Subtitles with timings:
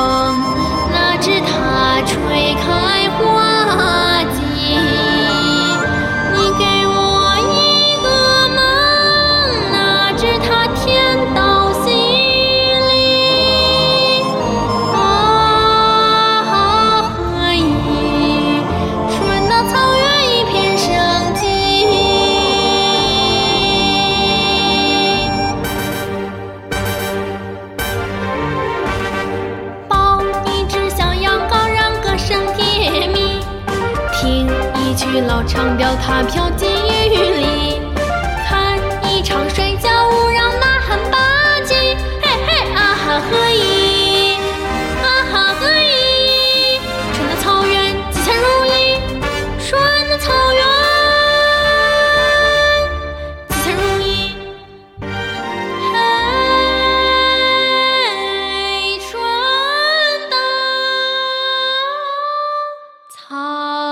[0.00, 0.56] 风
[0.90, 2.99] 那只它吹开
[35.10, 37.80] 句老长调，它飘进雨里。
[38.48, 41.18] 看一场摔跤，舞让呐喊吧
[41.64, 41.74] 唧。
[42.22, 44.36] 嘿嘿，啊哈何意？
[45.02, 46.78] 啊哈何意？
[47.12, 48.68] 春的草原吉祥如意，
[49.58, 49.68] 春
[50.08, 50.62] 的草原
[53.48, 54.06] 吉祥如意。
[55.92, 55.94] 嘿，
[59.10, 59.10] 春
[60.30, 60.36] 的
[63.08, 63.89] 草。